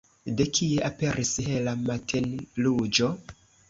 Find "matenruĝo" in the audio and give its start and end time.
1.85-3.17